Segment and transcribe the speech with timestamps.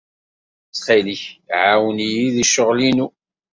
[0.67, 1.23] Ttxil-k,
[1.67, 3.07] ɛawen-iyi deg ccɣel-inu.